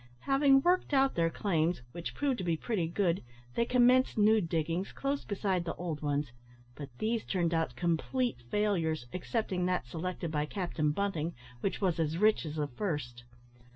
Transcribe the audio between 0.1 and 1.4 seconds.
Having worked out their